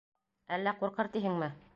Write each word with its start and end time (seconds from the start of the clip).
Әллә 0.57 0.73
ҡурҡыр 0.79 1.09
тиһеңме? 1.17 1.51